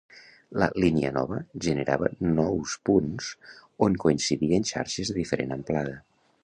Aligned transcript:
La 0.61 0.67
línia 0.83 1.11
nova 1.17 1.37
generava 1.65 2.09
nous 2.39 2.73
punts 2.91 3.31
on 3.89 4.01
coincidien 4.07 4.69
xarxes 4.75 5.13
de 5.13 5.19
diferent 5.23 5.59
amplada. 5.63 5.99